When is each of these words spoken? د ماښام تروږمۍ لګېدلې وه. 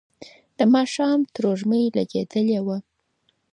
د 0.57 0.59
ماښام 0.73 1.19
تروږمۍ 1.33 1.83
لګېدلې 1.97 2.59
وه. 2.65 2.77